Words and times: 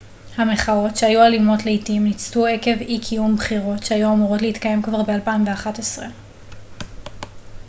המחאות 0.35 0.97
שהיו 0.97 1.21
אלימות 1.23 1.59
לעתים 1.65 2.03
ניצתו 2.03 2.45
עקב 2.47 2.81
אי-קיום 2.81 3.35
בחירות 3.35 3.83
שהיו 3.83 4.13
אמורות 4.13 4.41
להתקיים 4.41 4.81
כבר 4.81 5.03
ב-2011 5.03 6.01